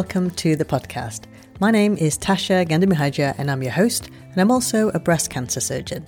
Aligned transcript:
welcome 0.00 0.30
to 0.30 0.56
the 0.56 0.64
podcast. 0.64 1.24
My 1.60 1.70
name 1.70 1.94
is 1.98 2.16
Tasha 2.16 2.66
Gandamihardja 2.66 3.34
and 3.36 3.50
I'm 3.50 3.62
your 3.62 3.72
host, 3.72 4.08
and 4.30 4.40
I'm 4.40 4.50
also 4.50 4.88
a 4.94 4.98
breast 4.98 5.28
cancer 5.28 5.60
surgeon. 5.60 6.06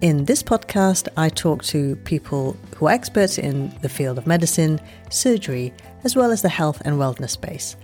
In 0.00 0.24
this 0.24 0.42
podcast, 0.42 1.06
I 1.18 1.28
talk 1.28 1.62
to 1.64 1.96
people 1.96 2.56
who 2.76 2.86
are 2.86 2.92
experts 2.92 3.36
in 3.36 3.76
the 3.82 3.90
field 3.90 4.16
of 4.16 4.26
medicine, 4.26 4.80
surgery, 5.10 5.74
as 6.02 6.16
well 6.16 6.30
as 6.30 6.40
the 6.40 6.48
health 6.48 6.80
and 6.86 6.96
wellness 6.96 7.32
space. 7.32 7.76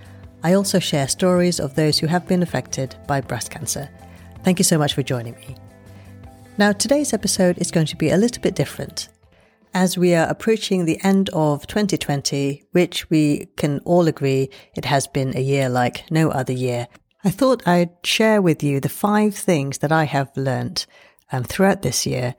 I 0.42 0.54
also 0.54 0.78
share 0.78 1.06
stories 1.06 1.60
of 1.60 1.74
those 1.74 1.98
who 1.98 2.06
have 2.06 2.26
been 2.26 2.42
affected 2.42 2.96
by 3.06 3.20
breast 3.20 3.50
cancer. 3.50 3.90
Thank 4.42 4.58
you 4.58 4.64
so 4.64 4.78
much 4.78 4.94
for 4.94 5.02
joining 5.02 5.34
me. 5.34 5.54
Now, 6.56 6.72
today's 6.72 7.12
episode 7.12 7.58
is 7.58 7.70
going 7.70 7.88
to 7.88 7.96
be 7.96 8.08
a 8.08 8.16
little 8.16 8.40
bit 8.40 8.54
different. 8.54 9.10
As 9.78 9.98
we 9.98 10.14
are 10.14 10.26
approaching 10.26 10.86
the 10.86 10.98
end 11.04 11.28
of 11.34 11.66
2020, 11.66 12.62
which 12.72 13.10
we 13.10 13.48
can 13.58 13.80
all 13.80 14.08
agree 14.08 14.48
it 14.74 14.86
has 14.86 15.06
been 15.06 15.36
a 15.36 15.40
year 15.42 15.68
like 15.68 16.10
no 16.10 16.30
other 16.30 16.54
year, 16.54 16.88
I 17.22 17.30
thought 17.30 17.68
I'd 17.68 17.90
share 18.02 18.40
with 18.40 18.62
you 18.62 18.80
the 18.80 18.88
five 18.88 19.34
things 19.34 19.76
that 19.78 19.92
I 19.92 20.04
have 20.04 20.34
learnt 20.34 20.86
um, 21.30 21.44
throughout 21.44 21.82
this 21.82 22.06
year 22.06 22.36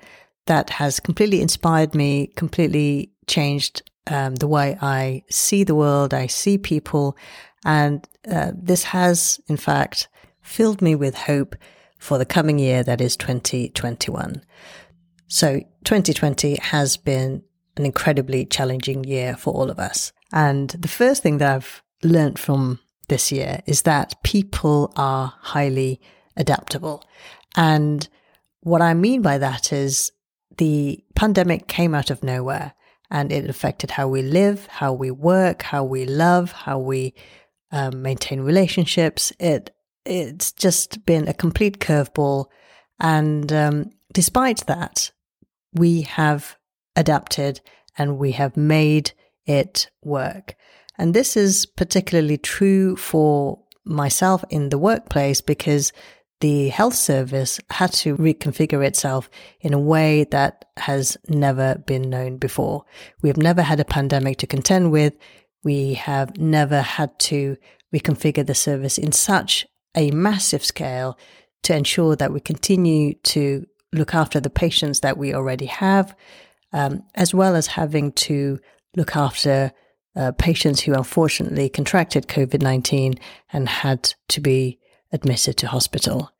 that 0.47 0.71
has 0.71 0.99
completely 0.99 1.39
inspired 1.39 1.93
me, 1.93 2.31
completely 2.35 3.11
changed 3.27 3.83
um, 4.07 4.33
the 4.33 4.47
way 4.47 4.75
I 4.81 5.21
see 5.29 5.63
the 5.63 5.75
world, 5.75 6.15
I 6.15 6.25
see 6.25 6.57
people. 6.57 7.15
And 7.63 8.03
uh, 8.27 8.53
this 8.55 8.83
has, 8.85 9.39
in 9.45 9.57
fact, 9.57 10.07
filled 10.41 10.81
me 10.81 10.95
with 10.95 11.13
hope 11.13 11.55
for 11.99 12.17
the 12.17 12.25
coming 12.25 12.57
year 12.57 12.81
that 12.81 12.99
is 12.99 13.15
2021. 13.15 14.41
So 15.27 15.59
2020 15.83 16.55
has 16.55 16.97
been 16.97 17.43
an 17.75 17.85
incredibly 17.85 18.45
challenging 18.45 19.03
year 19.03 19.35
for 19.35 19.53
all 19.53 19.69
of 19.69 19.79
us. 19.79 20.11
And 20.31 20.69
the 20.69 20.87
first 20.87 21.23
thing 21.23 21.37
that 21.37 21.55
I've 21.55 21.81
learned 22.03 22.39
from 22.39 22.79
this 23.07 23.31
year 23.31 23.61
is 23.65 23.83
that 23.83 24.21
people 24.23 24.91
are 24.95 25.33
highly 25.39 26.01
adaptable. 26.35 27.03
And 27.55 28.07
what 28.61 28.81
I 28.81 28.93
mean 28.93 29.21
by 29.21 29.37
that 29.37 29.71
is 29.71 30.11
the 30.57 31.03
pandemic 31.15 31.67
came 31.67 31.93
out 31.95 32.09
of 32.09 32.23
nowhere 32.23 32.73
and 33.09 33.31
it 33.31 33.49
affected 33.49 33.91
how 33.91 34.07
we 34.07 34.21
live, 34.21 34.67
how 34.67 34.91
we 34.93 35.11
work, 35.11 35.61
how 35.61 35.83
we 35.83 36.05
love, 36.05 36.51
how 36.51 36.77
we 36.77 37.13
um, 37.71 38.01
maintain 38.01 38.41
relationships. 38.41 39.31
It 39.39 39.73
it's 40.05 40.53
just 40.53 41.05
been 41.05 41.27
a 41.27 41.33
complete 41.33 41.79
curveball, 41.79 42.45
and 42.99 43.51
um, 43.51 43.91
despite 44.13 44.65
that, 44.67 45.11
we 45.73 46.01
have 46.03 46.57
adapted 46.95 47.61
and 47.97 48.17
we 48.17 48.31
have 48.33 48.57
made 48.57 49.11
it 49.45 49.89
work. 50.03 50.55
And 50.97 51.13
this 51.13 51.37
is 51.37 51.65
particularly 51.65 52.37
true 52.37 52.95
for 52.95 53.59
myself 53.85 54.43
in 54.49 54.69
the 54.69 54.77
workplace 54.77 55.41
because 55.41 55.93
the 56.39 56.69
health 56.69 56.93
service 56.93 57.59
had 57.69 57.91
to 57.91 58.15
reconfigure 58.17 58.85
itself 58.85 59.29
in 59.59 59.73
a 59.73 59.79
way 59.79 60.25
that 60.25 60.65
has 60.77 61.17
never 61.27 61.81
been 61.87 62.09
known 62.09 62.37
before. 62.37 62.85
We 63.21 63.29
have 63.29 63.37
never 63.37 63.63
had 63.63 63.79
a 63.79 63.85
pandemic 63.85 64.37
to 64.37 64.47
contend 64.47 64.91
with. 64.91 65.15
We 65.63 65.95
have 65.95 66.37
never 66.37 66.81
had 66.81 67.17
to 67.19 67.57
reconfigure 67.93 68.45
the 68.45 68.53
service 68.53 68.97
in 68.97 69.11
such 69.11 69.65
a 69.95 70.11
massive 70.11 70.63
scale 70.63 71.17
to 71.63 71.75
ensure 71.75 72.15
that 72.15 72.31
we 72.31 72.39
continue 72.39 73.15
to 73.15 73.65
look 73.93 74.13
after 74.13 74.39
the 74.39 74.49
patients 74.49 74.99
that 75.01 75.17
we 75.17 75.33
already 75.33 75.65
have, 75.65 76.15
um, 76.73 77.03
as 77.15 77.33
well 77.33 77.55
as 77.55 77.67
having 77.67 78.11
to 78.13 78.59
look 78.95 79.15
after 79.15 79.71
uh, 80.15 80.31
patients 80.37 80.81
who 80.81 80.93
unfortunately 80.93 81.69
contracted 81.69 82.27
COVID 82.27 82.61
19 82.61 83.15
and 83.53 83.69
had 83.69 84.13
to 84.29 84.41
be 84.41 84.79
admitted 85.11 85.57
to 85.57 85.67
hospital. 85.67 86.31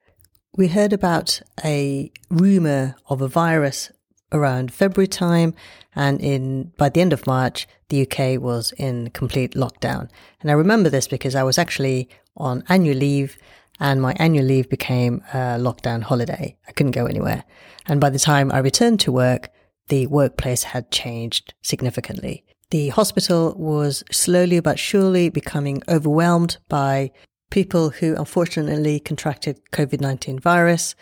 We 0.56 0.68
heard 0.68 0.94
about 0.94 1.42
a 1.64 2.12
rumor 2.30 2.96
of 3.08 3.22
a 3.22 3.28
virus 3.28 3.92
around 4.32 4.74
February 4.74 5.08
time, 5.08 5.54
and 5.96 6.20
in 6.20 6.72
by 6.78 6.90
the 6.90 7.02
end 7.02 7.14
of 7.14 7.28
March, 7.28 7.68
the 7.90 8.02
UK 8.02 8.42
was 8.42 8.74
in 8.74 9.12
complete 9.12 9.54
lockdown. 9.54 10.10
And 10.42 10.50
I 10.50 10.56
remember 10.56 10.90
this 10.90 11.08
because 11.08 11.36
I 11.36 11.44
was 11.44 11.58
actually 11.58 12.10
on 12.36 12.64
annual 12.70 12.98
leave, 12.98 13.38
and 13.80 14.02
my 14.02 14.14
annual 14.18 14.46
leave 14.46 14.70
became 14.70 15.24
a 15.34 15.58
lockdown 15.60 16.04
holiday. 16.04 16.58
I 16.68 16.72
couldn't 16.72 16.92
go 16.92 17.06
anywhere, 17.06 17.44
and 17.88 18.02
by 18.02 18.10
the 18.10 18.20
time 18.20 18.52
I 18.52 18.60
returned 18.60 19.00
to 19.02 19.12
work, 19.12 19.50
the 19.88 20.08
workplace 20.08 20.64
had 20.64 20.92
changed 20.92 21.54
significantly. 21.62 22.44
The 22.70 22.90
hospital 22.90 23.56
was 23.58 24.04
slowly 24.12 24.60
but 24.60 24.78
surely 24.78 25.30
becoming 25.30 25.82
overwhelmed 25.88 26.58
by 26.68 27.12
people 27.50 27.92
who 27.92 28.16
unfortunately 28.16 29.00
contracted 29.00 29.60
COVID 29.72 30.02
19 30.02 30.40
virus. 30.40 30.96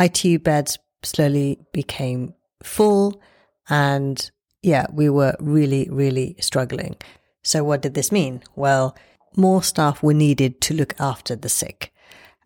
ITU 0.00 0.38
beds 0.38 0.78
slowly 1.02 1.58
became 1.72 2.34
full. 2.62 3.20
And 3.68 4.30
yeah, 4.62 4.86
we 4.92 5.10
were 5.10 5.36
really, 5.38 5.88
really 5.90 6.36
struggling. 6.40 6.96
So, 7.42 7.64
what 7.64 7.82
did 7.82 7.94
this 7.94 8.12
mean? 8.12 8.42
Well, 8.54 8.96
more 9.36 9.62
staff 9.62 10.02
were 10.02 10.14
needed 10.14 10.60
to 10.62 10.74
look 10.74 10.94
after 10.98 11.36
the 11.36 11.48
sick. 11.48 11.91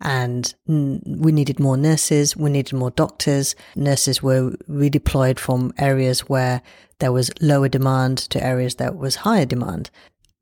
And 0.01 0.53
we 0.67 1.31
needed 1.31 1.59
more 1.59 1.77
nurses, 1.77 2.37
we 2.37 2.49
needed 2.49 2.73
more 2.73 2.91
doctors. 2.91 3.55
Nurses 3.75 4.21
were 4.21 4.51
redeployed 4.69 5.39
from 5.39 5.73
areas 5.77 6.21
where 6.21 6.61
there 6.99 7.11
was 7.11 7.31
lower 7.41 7.69
demand 7.69 8.17
to 8.17 8.43
areas 8.43 8.75
that 8.75 8.95
was 8.95 9.15
higher 9.17 9.45
demand. 9.45 9.89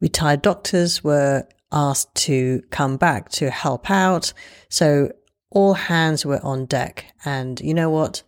Retired 0.02 0.42
doctors 0.42 1.04
were 1.04 1.48
asked 1.72 2.14
to 2.16 2.62
come 2.70 2.98
back 2.98 3.30
to 3.30 3.50
help 3.50 3.90
out. 3.90 4.34
So 4.70 5.12
all 5.50 5.74
hands 5.74 6.26
were 6.26 6.44
on 6.44 6.66
deck. 6.66 7.06
And 7.24 7.60
you 7.62 7.74
know 7.74 7.90
what? 7.90 8.24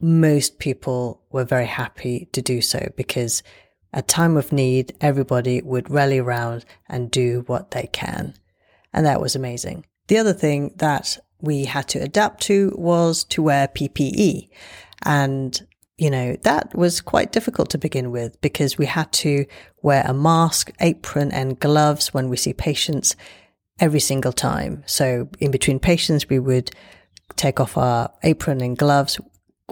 Most 0.00 0.58
people 0.58 1.22
were 1.30 1.44
very 1.44 1.66
happy 1.66 2.28
to 2.32 2.40
do 2.40 2.62
so 2.62 2.90
because 2.96 3.42
at 3.92 4.08
time 4.08 4.36
of 4.36 4.52
need, 4.52 4.94
everybody 5.00 5.60
would 5.60 5.90
rally 5.90 6.18
around 6.18 6.64
and 6.88 7.10
do 7.10 7.44
what 7.46 7.72
they 7.72 7.88
can. 7.92 8.34
And 8.92 9.04
that 9.04 9.20
was 9.20 9.36
amazing. 9.36 9.84
The 10.10 10.18
other 10.18 10.32
thing 10.32 10.72
that 10.78 11.18
we 11.40 11.66
had 11.66 11.86
to 11.90 12.00
adapt 12.00 12.42
to 12.42 12.74
was 12.76 13.22
to 13.26 13.44
wear 13.44 13.68
PPE. 13.68 14.48
And 15.02 15.66
you 15.98 16.10
know, 16.10 16.34
that 16.42 16.74
was 16.74 17.00
quite 17.00 17.30
difficult 17.30 17.70
to 17.70 17.78
begin 17.78 18.10
with 18.10 18.40
because 18.40 18.76
we 18.76 18.86
had 18.86 19.12
to 19.12 19.46
wear 19.82 20.02
a 20.04 20.12
mask, 20.12 20.72
apron 20.80 21.30
and 21.30 21.60
gloves 21.60 22.12
when 22.12 22.28
we 22.28 22.36
see 22.36 22.52
patients 22.52 23.14
every 23.78 24.00
single 24.00 24.32
time. 24.32 24.82
So 24.84 25.28
in 25.38 25.52
between 25.52 25.78
patients, 25.78 26.28
we 26.28 26.40
would 26.40 26.72
take 27.36 27.60
off 27.60 27.78
our 27.78 28.12
apron 28.24 28.60
and 28.62 28.76
gloves 28.76 29.20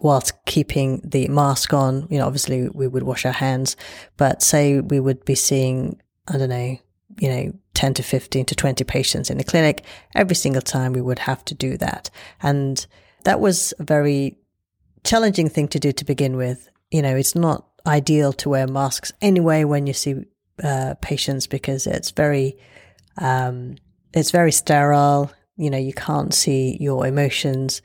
whilst 0.01 0.35
keeping 0.45 1.01
the 1.03 1.27
mask 1.27 1.75
on. 1.75 2.07
You 2.11 2.19
know, 2.19 2.27
obviously 2.27 2.69
we 2.69 2.87
would 2.87 3.03
wash 3.03 3.27
our 3.27 3.33
hands, 3.33 3.77
but 4.17 4.41
say 4.41 4.79
we 4.79 5.01
would 5.01 5.25
be 5.25 5.35
seeing, 5.35 6.01
I 6.29 6.39
don't 6.39 6.51
know, 6.51 6.79
you 7.21 7.29
know, 7.29 7.53
10 7.75 7.95
to 7.95 8.03
15 8.03 8.45
to 8.47 8.55
20 8.55 8.85
patients 8.85 9.31
in 9.31 9.39
the 9.39 9.45
clinic. 9.45 9.85
Every 10.15 10.37
single 10.37 10.63
time 10.63 10.93
we 10.93 11.01
would 11.01 11.21
have 11.21 11.45
to 11.47 11.55
do 11.55 11.77
that. 11.79 12.11
And 12.43 12.85
that 13.25 13.41
was 13.41 13.75
a 13.79 13.85
very 13.85 14.39
challenging 15.05 15.49
thing 15.49 15.69
to 15.69 15.79
do 15.79 15.93
to 15.93 16.05
begin 16.05 16.37
with. 16.37 16.69
You 16.91 17.03
know, 17.03 17.15
it's 17.17 17.35
not 17.35 17.67
ideal 17.87 18.33
to 18.35 18.49
wear 18.49 18.67
masks 18.67 19.13
anyway 19.21 19.65
when 19.65 19.87
you 19.87 19.93
see 19.93 20.25
uh, 20.63 20.95
patients 21.01 21.47
because 21.47 21.87
it's 21.87 22.11
very, 22.11 22.59
um, 23.19 23.77
it's 24.13 24.31
very 24.31 24.53
sterile. 24.53 25.31
You 25.57 25.71
know, 25.71 25.79
you 25.79 25.93
can't 25.93 26.33
see 26.33 26.77
your 26.81 27.07
emotions, 27.07 27.83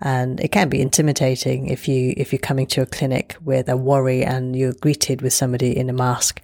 and 0.00 0.38
it 0.40 0.48
can 0.48 0.68
be 0.68 0.82
intimidating 0.82 1.68
if 1.68 1.88
you 1.88 2.12
if 2.16 2.32
you're 2.32 2.38
coming 2.38 2.66
to 2.66 2.82
a 2.82 2.86
clinic 2.86 3.36
with 3.42 3.68
a 3.68 3.76
worry 3.76 4.22
and 4.22 4.54
you're 4.54 4.74
greeted 4.74 5.22
with 5.22 5.32
somebody 5.32 5.74
in 5.76 5.88
a 5.88 5.94
mask 5.94 6.42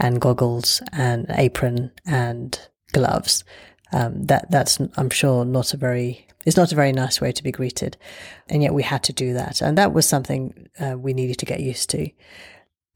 and 0.00 0.20
goggles 0.20 0.82
and 0.92 1.26
apron 1.30 1.92
and 2.06 2.58
gloves. 2.92 3.44
Um, 3.92 4.24
that 4.24 4.50
that's 4.50 4.78
I'm 4.96 5.10
sure 5.10 5.44
not 5.44 5.74
a 5.74 5.76
very 5.76 6.26
it's 6.46 6.56
not 6.56 6.72
a 6.72 6.76
very 6.76 6.92
nice 6.92 7.20
way 7.20 7.32
to 7.32 7.42
be 7.42 7.52
greeted. 7.52 7.96
And 8.48 8.62
yet 8.62 8.74
we 8.74 8.82
had 8.82 9.02
to 9.04 9.12
do 9.12 9.34
that. 9.34 9.60
And 9.60 9.76
that 9.76 9.92
was 9.92 10.06
something 10.06 10.68
uh, 10.80 10.96
we 10.98 11.12
needed 11.12 11.38
to 11.38 11.46
get 11.46 11.60
used 11.60 11.90
to. 11.90 12.08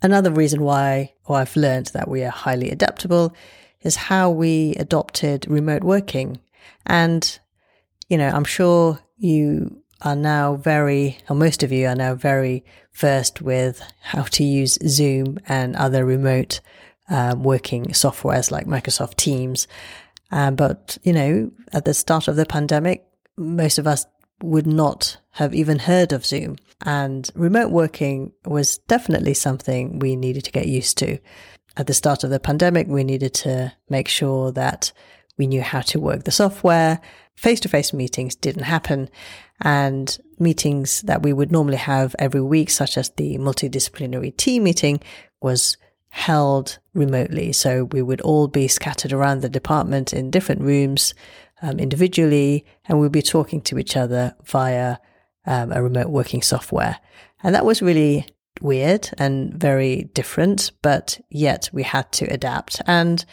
Another 0.02 0.30
reason 0.30 0.62
why, 0.62 1.12
or 1.26 1.36
I've 1.36 1.56
learned 1.56 1.86
that 1.88 2.08
we 2.08 2.24
are 2.24 2.30
highly 2.30 2.70
adaptable 2.70 3.34
is 3.82 3.96
how 3.96 4.30
we 4.30 4.74
adopted 4.76 5.46
remote 5.48 5.84
working. 5.84 6.40
And, 6.86 7.38
you 8.08 8.16
know, 8.16 8.28
I'm 8.28 8.44
sure 8.44 8.98
you 9.18 9.82
are 10.02 10.16
now 10.16 10.56
very, 10.56 11.18
or 11.28 11.36
most 11.36 11.62
of 11.62 11.70
you 11.70 11.86
are 11.86 11.94
now 11.94 12.14
very 12.14 12.64
versed 12.94 13.42
with 13.42 13.82
how 14.00 14.22
to 14.22 14.44
use 14.44 14.78
Zoom 14.86 15.38
and 15.46 15.76
other 15.76 16.04
remote 16.04 16.60
uh, 17.08 17.34
working 17.38 17.86
softwares 17.86 18.50
like 18.50 18.66
Microsoft 18.66 19.16
Teams. 19.16 19.68
Uh, 20.30 20.50
but, 20.50 20.98
you 21.02 21.12
know, 21.12 21.50
at 21.72 21.84
the 21.84 21.94
start 21.94 22.28
of 22.28 22.36
the 22.36 22.46
pandemic, 22.46 23.04
most 23.36 23.78
of 23.78 23.86
us 23.86 24.06
would 24.42 24.66
not 24.66 25.18
have 25.32 25.54
even 25.54 25.78
heard 25.78 26.12
of 26.12 26.26
Zoom. 26.26 26.56
And 26.84 27.30
remote 27.34 27.70
working 27.70 28.32
was 28.44 28.78
definitely 28.78 29.34
something 29.34 29.98
we 29.98 30.16
needed 30.16 30.44
to 30.44 30.52
get 30.52 30.66
used 30.66 30.98
to. 30.98 31.18
at 31.76 31.86
the 31.86 31.94
start 31.94 32.24
of 32.24 32.30
the 32.30 32.40
pandemic, 32.40 32.86
we 32.86 33.04
needed 33.04 33.34
to 33.34 33.72
make 33.88 34.08
sure 34.08 34.52
that 34.52 34.92
we 35.36 35.46
knew 35.46 35.62
how 35.62 35.80
to 35.80 35.98
work 36.00 36.24
the 36.24 36.30
software. 36.30 37.00
Face 37.34 37.58
to 37.60 37.68
face 37.68 37.92
meetings 37.92 38.36
didn't 38.36 38.62
happen. 38.62 39.08
And 39.60 40.16
meetings 40.38 41.02
that 41.02 41.22
we 41.22 41.32
would 41.32 41.50
normally 41.50 41.76
have 41.76 42.14
every 42.18 42.42
week, 42.42 42.70
such 42.70 42.96
as 42.96 43.10
the 43.10 43.38
multidisciplinary 43.38 44.36
team 44.36 44.64
meeting, 44.64 45.00
was 45.40 45.76
held 46.14 46.78
remotely. 46.94 47.52
So 47.52 47.86
we 47.86 48.00
would 48.00 48.20
all 48.20 48.46
be 48.46 48.68
scattered 48.68 49.12
around 49.12 49.42
the 49.42 49.48
department 49.48 50.12
in 50.12 50.30
different 50.30 50.60
rooms 50.60 51.12
um, 51.60 51.80
individually, 51.80 52.64
and 52.86 53.00
we'd 53.00 53.10
be 53.10 53.20
talking 53.20 53.60
to 53.62 53.80
each 53.80 53.96
other 53.96 54.32
via 54.44 54.98
um, 55.44 55.72
a 55.72 55.82
remote 55.82 56.10
working 56.10 56.40
software. 56.40 57.00
And 57.42 57.52
that 57.56 57.64
was 57.64 57.82
really 57.82 58.28
weird 58.60 59.10
and 59.18 59.52
very 59.54 60.04
different, 60.14 60.70
but 60.82 61.20
yet 61.30 61.68
we 61.72 61.82
had 61.82 62.12
to 62.12 62.26
adapt. 62.26 62.80
And 62.86 63.24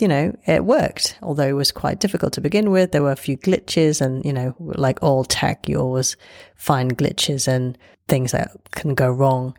you 0.00 0.08
know, 0.08 0.36
it 0.46 0.64
worked, 0.64 1.16
although 1.22 1.46
it 1.46 1.52
was 1.52 1.70
quite 1.70 2.00
difficult 2.00 2.32
to 2.32 2.40
begin 2.40 2.70
with. 2.72 2.90
There 2.90 3.04
were 3.04 3.12
a 3.12 3.16
few 3.16 3.38
glitches 3.38 4.00
and, 4.00 4.22
you 4.24 4.32
know, 4.32 4.54
like 4.58 4.98
all 5.00 5.24
tech, 5.24 5.68
you 5.68 5.78
always 5.78 6.16
find 6.56 6.98
glitches 6.98 7.48
and 7.48 7.78
things 8.08 8.32
that 8.32 8.50
can 8.72 8.94
go 8.94 9.10
wrong. 9.10 9.56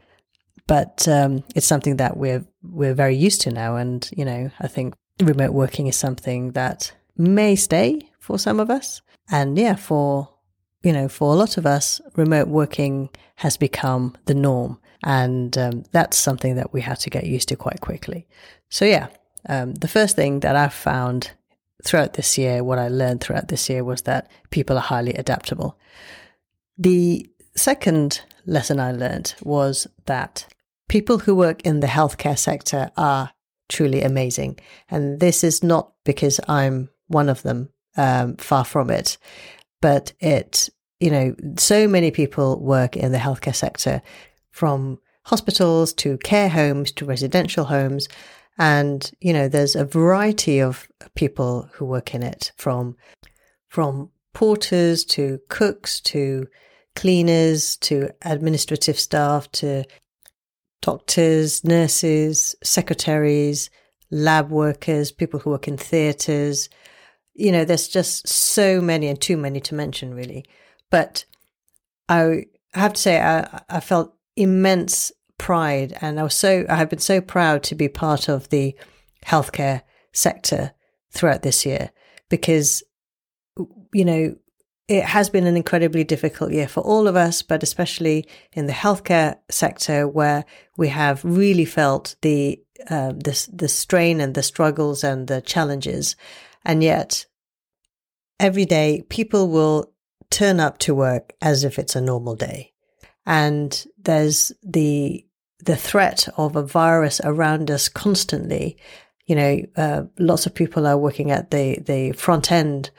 But 0.67 1.07
um, 1.07 1.43
it's 1.55 1.65
something 1.65 1.97
that 1.97 2.17
we're 2.17 2.45
we're 2.61 2.93
very 2.93 3.15
used 3.15 3.41
to 3.41 3.51
now, 3.51 3.77
and 3.77 4.09
you 4.15 4.25
know, 4.25 4.51
I 4.59 4.67
think 4.67 4.93
remote 5.21 5.53
working 5.53 5.87
is 5.87 5.95
something 5.95 6.51
that 6.51 6.91
may 7.17 7.55
stay 7.55 8.09
for 8.19 8.37
some 8.37 8.59
of 8.59 8.69
us, 8.69 9.01
and 9.31 9.57
yeah, 9.57 9.75
for 9.75 10.29
you 10.83 10.93
know, 10.93 11.07
for 11.07 11.33
a 11.33 11.37
lot 11.37 11.57
of 11.57 11.65
us, 11.65 12.01
remote 12.15 12.47
working 12.47 13.09
has 13.35 13.57
become 13.57 14.15
the 14.25 14.35
norm, 14.35 14.79
and 15.03 15.57
um, 15.57 15.83
that's 15.91 16.17
something 16.17 16.55
that 16.55 16.73
we 16.73 16.81
had 16.81 16.99
to 16.99 17.09
get 17.09 17.25
used 17.25 17.47
to 17.49 17.55
quite 17.55 17.81
quickly. 17.81 18.27
So 18.69 18.85
yeah, 18.85 19.07
um, 19.47 19.73
the 19.75 19.87
first 19.87 20.15
thing 20.15 20.41
that 20.41 20.55
I've 20.55 20.73
found 20.73 21.31
throughout 21.83 22.13
this 22.13 22.37
year, 22.37 22.63
what 22.63 22.79
I 22.79 22.89
learned 22.89 23.21
throughout 23.21 23.47
this 23.47 23.69
year 23.69 23.83
was 23.83 24.01
that 24.03 24.29
people 24.49 24.77
are 24.77 24.81
highly 24.81 25.13
adaptable. 25.13 25.77
The 26.77 27.29
second 27.55 28.21
lesson 28.45 28.79
I 28.79 28.91
learned 28.91 29.35
was 29.41 29.87
that 30.05 30.45
people 30.87 31.19
who 31.19 31.35
work 31.35 31.61
in 31.63 31.79
the 31.79 31.87
healthcare 31.87 32.37
sector 32.37 32.91
are 32.97 33.31
truly 33.69 34.01
amazing. 34.01 34.59
And 34.89 35.19
this 35.19 35.43
is 35.43 35.63
not 35.63 35.91
because 36.05 36.39
I'm 36.47 36.89
one 37.07 37.29
of 37.29 37.43
them, 37.43 37.69
um, 37.97 38.37
far 38.37 38.63
from 38.63 38.89
it, 38.89 39.17
but 39.81 40.13
it, 40.19 40.69
you 40.99 41.11
know, 41.11 41.35
so 41.57 41.87
many 41.87 42.11
people 42.11 42.59
work 42.59 42.95
in 42.95 43.11
the 43.11 43.17
healthcare 43.17 43.55
sector 43.55 44.01
from 44.51 44.99
hospitals 45.25 45.93
to 45.93 46.17
care 46.19 46.49
homes 46.49 46.91
to 46.93 47.05
residential 47.05 47.65
homes. 47.65 48.07
And, 48.57 49.09
you 49.19 49.33
know, 49.33 49.47
there's 49.47 49.75
a 49.75 49.85
variety 49.85 50.59
of 50.59 50.87
people 51.15 51.69
who 51.73 51.85
work 51.85 52.15
in 52.15 52.23
it 52.23 52.51
from, 52.55 52.95
from 53.67 54.09
porters 54.33 55.03
to 55.05 55.39
cooks 55.49 55.99
to 55.99 56.47
cleaners 56.95 57.75
to 57.77 58.09
administrative 58.23 58.99
staff 58.99 59.51
to 59.51 59.83
doctors, 60.81 61.63
nurses, 61.63 62.55
secretaries, 62.63 63.69
lab 64.11 64.49
workers, 64.49 65.11
people 65.11 65.39
who 65.39 65.49
work 65.51 65.67
in 65.67 65.77
theatres. 65.77 66.69
You 67.33 67.51
know, 67.51 67.65
there's 67.65 67.87
just 67.87 68.27
so 68.27 68.81
many 68.81 69.07
and 69.07 69.19
too 69.19 69.37
many 69.37 69.59
to 69.61 69.75
mention, 69.75 70.13
really. 70.13 70.45
But 70.89 71.25
I 72.09 72.45
have 72.73 72.93
to 72.93 73.01
say, 73.01 73.21
I, 73.21 73.61
I 73.69 73.79
felt 73.79 74.15
immense 74.35 75.11
pride. 75.37 75.97
And 76.01 76.19
I 76.19 76.23
was 76.23 76.33
so, 76.33 76.65
I 76.69 76.75
have 76.75 76.89
been 76.89 76.99
so 76.99 77.21
proud 77.21 77.63
to 77.63 77.75
be 77.75 77.89
part 77.89 78.29
of 78.29 78.49
the 78.49 78.75
healthcare 79.25 79.81
sector 80.13 80.71
throughout 81.11 81.41
this 81.41 81.65
year 81.65 81.91
because, 82.29 82.83
you 83.93 84.05
know, 84.05 84.35
it 84.87 85.03
has 85.03 85.29
been 85.29 85.45
an 85.45 85.57
incredibly 85.57 86.03
difficult 86.03 86.51
year 86.51 86.67
for 86.67 86.81
all 86.81 87.07
of 87.07 87.15
us, 87.15 87.41
but 87.41 87.61
especially 87.61 88.27
in 88.53 88.67
the 88.67 88.73
healthcare 88.73 89.37
sector 89.49 90.07
where 90.07 90.45
we 90.77 90.87
have 90.87 91.23
really 91.25 91.65
felt 91.65 92.15
the, 92.21 92.61
uh, 92.89 93.11
the, 93.11 93.47
the 93.51 93.67
strain 93.67 94.21
and 94.21 94.33
the 94.33 94.43
struggles 94.43 95.03
and 95.03 95.27
the 95.27 95.41
challenges. 95.41 96.15
And 96.63 96.81
yet 96.83 97.25
every 98.39 98.65
day 98.65 99.03
people 99.09 99.49
will 99.49 99.91
turn 100.29 100.59
up 100.59 100.77
to 100.79 100.95
work 100.95 101.33
as 101.41 101.63
if 101.63 101.77
it's 101.77 101.95
a 101.95 102.01
normal 102.01 102.35
day. 102.35 102.73
And 103.25 103.85
there's 103.97 104.53
the 104.63 105.23
the 105.59 105.75
threat 105.75 106.27
of 106.37 106.55
a 106.55 106.63
virus 106.63 107.19
around 107.23 107.71
us 107.71 107.89
constantly. 107.89 108.77
You 109.25 109.35
know, 109.35 109.61
uh, 109.75 110.03
lots 110.19 110.45
of 110.45 110.53
people 110.53 110.85
are 110.85 110.97
working 110.97 111.31
at 111.31 111.51
the, 111.51 111.79
the 111.79 112.11
front 112.11 112.51
end 112.51 112.91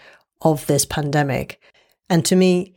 of 0.42 0.66
this 0.66 0.84
pandemic. 0.84 1.60
And 2.10 2.24
to 2.26 2.36
me, 2.36 2.74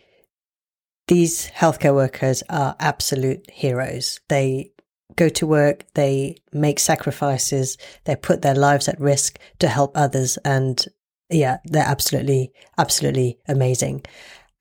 these 1.07 1.47
healthcare 1.47 1.93
workers 1.93 2.43
are 2.49 2.75
absolute 2.79 3.49
heroes. 3.49 4.19
They 4.29 4.71
go 5.15 5.29
to 5.29 5.47
work, 5.47 5.85
they 5.93 6.37
make 6.53 6.79
sacrifices, 6.79 7.77
they 8.05 8.15
put 8.15 8.41
their 8.41 8.55
lives 8.55 8.87
at 8.87 8.99
risk 8.99 9.39
to 9.59 9.67
help 9.67 9.91
others. 9.95 10.37
And 10.45 10.83
yeah, 11.29 11.57
they're 11.65 11.83
absolutely, 11.83 12.51
absolutely 12.77 13.39
amazing. 13.47 14.05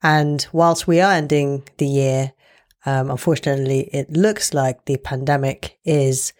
And 0.03 0.45
whilst 0.51 0.87
we 0.87 0.99
are 0.99 1.13
ending 1.13 1.63
the 1.77 1.87
year 1.87 2.33
um, 2.85 3.11
unfortunately, 3.11 3.89
it 3.93 4.09
looks 4.11 4.53
like 4.53 4.85
the 4.85 4.97
pandemic 4.97 5.77
is 5.85 6.33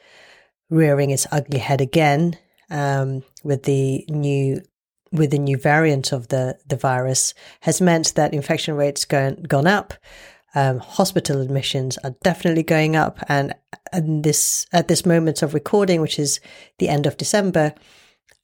rearing 0.70 1.12
its 1.12 1.28
ugly 1.32 1.60
head 1.60 1.82
again 1.82 2.38
um, 2.70 3.24
with 3.44 3.64
the 3.64 4.06
new 4.10 4.62
with 5.12 5.32
the 5.32 5.40
new 5.40 5.58
variant 5.58 6.12
of 6.12 6.28
the 6.30 6.58
the 6.68 6.76
virus 6.76 7.34
has 7.62 7.82
meant 7.82 8.16
that 8.16 8.34
infection 8.34 8.76
rates 8.76 9.06
gone 9.06 9.36
gone 9.48 9.68
up. 9.68 9.94
Um, 10.54 10.80
hospital 10.80 11.40
admissions 11.40 11.98
are 12.04 12.16
definitely 12.24 12.64
going 12.64 12.98
up, 12.98 13.20
and, 13.30 13.54
and 13.94 14.24
this 14.24 14.68
at 14.74 14.90
this 14.90 15.06
moment 15.06 15.42
of 15.42 15.54
recording, 15.54 16.02
which 16.02 16.20
is 16.20 16.42
the 16.78 16.90
end 16.90 17.06
of 17.06 17.16
December, 17.16 17.74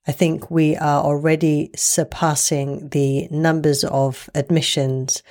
I 0.07 0.13
think 0.13 0.49
we 0.49 0.77
are 0.77 1.03
already 1.03 1.69
surpassing 1.75 2.89
the 2.89 3.27
numbers 3.29 3.83
of 3.83 4.29
admissions 4.36 5.21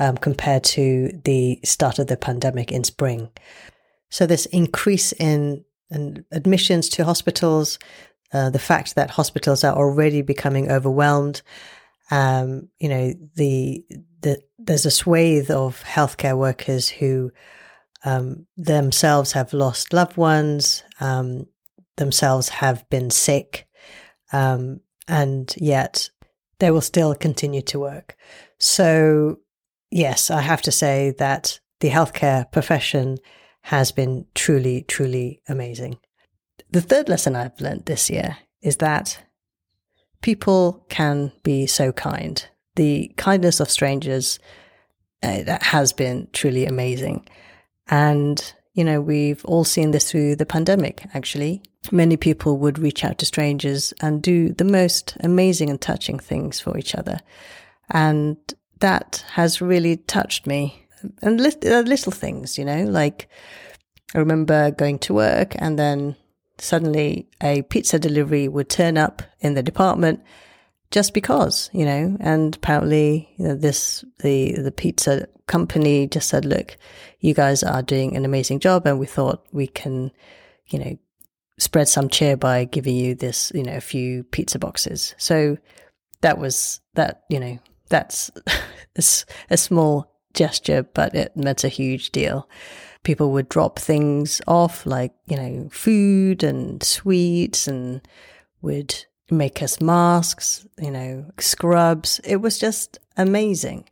um, 0.00 0.16
compared 0.16 0.64
to 0.64 1.20
the 1.24 1.60
start 1.64 2.00
of 2.00 2.08
the 2.08 2.16
pandemic 2.16 2.72
in 2.72 2.82
spring. 2.82 3.30
So 4.10 4.26
this 4.26 4.46
increase 4.46 5.12
in, 5.12 5.64
in 5.90 6.24
admissions 6.32 6.88
to 6.90 7.04
hospitals, 7.04 7.78
uh, 8.32 8.50
the 8.50 8.58
fact 8.58 8.94
that 8.94 9.10
hospitals 9.10 9.64
are 9.64 9.76
already 9.76 10.22
becoming 10.22 10.70
overwhelmed, 10.70 11.42
um, 12.10 12.68
you 12.78 12.88
know, 12.88 13.12
the 13.34 13.84
the 14.20 14.40
there's 14.58 14.86
a 14.86 14.90
swathe 14.90 15.50
of 15.50 15.82
healthcare 15.84 16.36
workers 16.36 16.88
who 16.88 17.30
um, 18.04 18.46
themselves 18.56 19.32
have 19.32 19.52
lost 19.52 19.92
loved 19.92 20.16
ones, 20.16 20.82
um, 21.00 21.46
themselves 21.96 22.48
have 22.48 22.88
been 22.90 23.10
sick, 23.10 23.66
um, 24.32 24.80
and 25.08 25.54
yet 25.56 26.10
they 26.58 26.70
will 26.70 26.80
still 26.80 27.14
continue 27.14 27.62
to 27.62 27.78
work. 27.78 28.16
So 28.58 29.38
yes, 29.90 30.30
I 30.30 30.40
have 30.40 30.62
to 30.62 30.72
say 30.72 31.14
that 31.18 31.60
the 31.80 31.90
healthcare 31.90 32.50
profession 32.50 33.18
has 33.62 33.92
been 33.92 34.26
truly, 34.34 34.84
truly 34.86 35.42
amazing. 35.48 35.98
The 36.76 36.82
third 36.82 37.08
lesson 37.08 37.34
I've 37.34 37.58
learned 37.58 37.86
this 37.86 38.10
year 38.10 38.36
is 38.60 38.76
that 38.76 39.24
people 40.20 40.84
can 40.90 41.32
be 41.42 41.66
so 41.66 41.90
kind. 41.90 42.46
The 42.74 43.10
kindness 43.16 43.60
of 43.60 43.70
strangers 43.70 44.38
uh, 45.22 45.42
that 45.44 45.62
has 45.62 45.94
been 45.94 46.28
truly 46.34 46.66
amazing. 46.66 47.26
And, 47.88 48.52
you 48.74 48.84
know, 48.84 49.00
we've 49.00 49.42
all 49.46 49.64
seen 49.64 49.92
this 49.92 50.10
through 50.10 50.36
the 50.36 50.44
pandemic, 50.44 51.06
actually. 51.14 51.62
Many 51.90 52.18
people 52.18 52.58
would 52.58 52.78
reach 52.78 53.06
out 53.06 53.16
to 53.20 53.24
strangers 53.24 53.94
and 54.02 54.20
do 54.20 54.52
the 54.52 54.64
most 54.64 55.16
amazing 55.20 55.70
and 55.70 55.80
touching 55.80 56.18
things 56.18 56.60
for 56.60 56.76
each 56.76 56.94
other. 56.94 57.20
And 57.88 58.36
that 58.80 59.24
has 59.30 59.62
really 59.62 59.96
touched 59.96 60.46
me. 60.46 60.86
And 61.22 61.40
uh, 61.40 61.80
little 61.86 62.12
things, 62.12 62.58
you 62.58 62.66
know, 62.66 62.84
like 62.84 63.30
I 64.14 64.18
remember 64.18 64.72
going 64.72 64.98
to 64.98 65.14
work 65.14 65.54
and 65.58 65.78
then 65.78 66.16
suddenly 66.58 67.28
a 67.42 67.62
pizza 67.62 67.98
delivery 67.98 68.48
would 68.48 68.68
turn 68.68 68.96
up 68.96 69.22
in 69.40 69.54
the 69.54 69.62
department 69.62 70.22
just 70.90 71.14
because, 71.14 71.68
you 71.72 71.84
know, 71.84 72.16
and 72.20 72.56
apparently 72.56 73.28
you 73.36 73.48
know, 73.48 73.54
this, 73.54 74.04
the, 74.20 74.52
the 74.52 74.72
pizza 74.72 75.26
company 75.46 76.06
just 76.06 76.28
said, 76.28 76.44
look, 76.44 76.76
you 77.20 77.34
guys 77.34 77.62
are 77.62 77.82
doing 77.82 78.16
an 78.16 78.24
amazing 78.24 78.60
job. 78.60 78.86
And 78.86 78.98
we 78.98 79.06
thought 79.06 79.46
we 79.52 79.66
can, 79.66 80.12
you 80.68 80.78
know, 80.78 80.98
spread 81.58 81.88
some 81.88 82.08
cheer 82.08 82.36
by 82.36 82.64
giving 82.64 82.94
you 82.94 83.14
this, 83.14 83.50
you 83.54 83.62
know, 83.62 83.76
a 83.76 83.80
few 83.80 84.24
pizza 84.24 84.58
boxes. 84.58 85.14
So 85.18 85.56
that 86.20 86.38
was 86.38 86.80
that, 86.94 87.22
you 87.28 87.40
know, 87.40 87.58
that's 87.88 88.30
a 89.50 89.56
small 89.56 90.12
gesture, 90.34 90.82
but 90.82 91.14
it 91.14 91.36
meant 91.36 91.64
a 91.64 91.68
huge 91.68 92.10
deal. 92.10 92.48
People 93.06 93.30
would 93.30 93.48
drop 93.48 93.78
things 93.78 94.42
off 94.48 94.84
like, 94.84 95.12
you 95.26 95.36
know, 95.36 95.68
food 95.70 96.42
and 96.42 96.82
sweets 96.82 97.68
and 97.68 98.06
would 98.62 99.04
make 99.30 99.62
us 99.62 99.80
masks, 99.80 100.66
you 100.76 100.90
know, 100.90 101.24
scrubs. 101.38 102.20
It 102.24 102.36
was 102.36 102.58
just 102.58 102.98
amazing. 103.16 103.84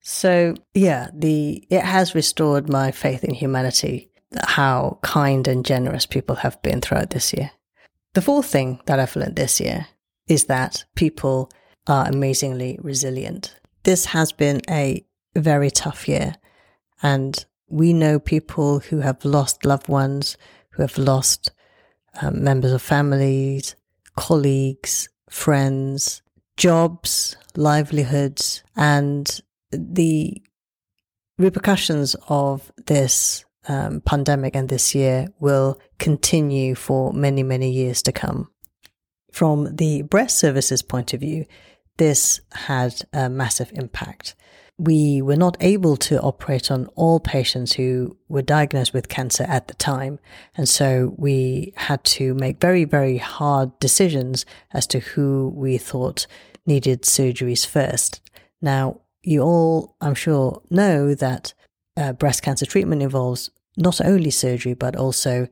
So 0.00 0.54
yeah, 0.74 1.08
the 1.14 1.64
it 1.70 1.82
has 1.82 2.16
restored 2.16 2.68
my 2.68 2.90
faith 2.90 3.22
in 3.22 3.32
humanity, 3.32 4.10
how 4.42 4.98
kind 5.02 5.46
and 5.46 5.64
generous 5.64 6.04
people 6.04 6.34
have 6.34 6.60
been 6.60 6.80
throughout 6.80 7.10
this 7.10 7.32
year. 7.32 7.52
The 8.14 8.22
fourth 8.22 8.46
thing 8.46 8.80
that 8.86 8.98
I've 8.98 9.14
learned 9.14 9.36
this 9.36 9.60
year 9.60 9.86
is 10.26 10.46
that 10.46 10.84
people 10.96 11.48
are 11.86 12.08
amazingly 12.08 12.76
resilient. 12.82 13.54
This 13.84 14.06
has 14.06 14.32
been 14.32 14.62
a 14.68 15.04
very 15.36 15.70
tough 15.70 16.08
year 16.08 16.34
and 17.02 17.46
we 17.68 17.92
know 17.92 18.18
people 18.18 18.80
who 18.80 19.00
have 19.00 19.24
lost 19.24 19.64
loved 19.64 19.88
ones, 19.88 20.36
who 20.70 20.82
have 20.82 20.98
lost 20.98 21.50
um, 22.20 22.42
members 22.42 22.72
of 22.72 22.82
families, 22.82 23.76
colleagues, 24.16 25.08
friends, 25.30 26.22
jobs, 26.56 27.36
livelihoods, 27.56 28.62
and 28.76 29.40
the 29.70 30.42
repercussions 31.38 32.16
of 32.28 32.72
this 32.86 33.44
um, 33.68 34.00
pandemic 34.00 34.56
and 34.56 34.68
this 34.68 34.94
year 34.94 35.28
will 35.38 35.78
continue 35.98 36.74
for 36.74 37.12
many, 37.12 37.42
many 37.42 37.70
years 37.70 38.02
to 38.02 38.12
come. 38.12 38.50
From 39.30 39.76
the 39.76 40.02
breast 40.02 40.38
services 40.38 40.82
point 40.82 41.12
of 41.12 41.20
view, 41.20 41.44
this 41.98 42.40
had 42.52 43.02
a 43.12 43.28
massive 43.28 43.70
impact 43.74 44.34
we 44.78 45.20
were 45.20 45.36
not 45.36 45.56
able 45.60 45.96
to 45.96 46.20
operate 46.20 46.70
on 46.70 46.86
all 46.94 47.18
patients 47.18 47.72
who 47.72 48.16
were 48.28 48.42
diagnosed 48.42 48.94
with 48.94 49.08
cancer 49.08 49.42
at 49.42 49.66
the 49.66 49.74
time. 49.74 50.20
And 50.56 50.68
so 50.68 51.14
we 51.16 51.72
had 51.76 52.04
to 52.04 52.32
make 52.34 52.60
very, 52.60 52.84
very 52.84 53.18
hard 53.18 53.76
decisions 53.80 54.46
as 54.72 54.86
to 54.88 55.00
who 55.00 55.52
we 55.54 55.78
thought 55.78 56.28
needed 56.64 57.02
surgeries 57.02 57.66
first. 57.66 58.20
Now, 58.62 59.00
you 59.22 59.42
all, 59.42 59.96
I'm 60.00 60.14
sure, 60.14 60.62
know 60.70 61.12
that 61.14 61.54
uh, 61.96 62.12
breast 62.12 62.42
cancer 62.42 62.64
treatment 62.64 63.02
involves 63.02 63.50
not 63.76 64.00
only 64.00 64.30
surgery, 64.30 64.74
but 64.74 64.94
also 64.94 65.48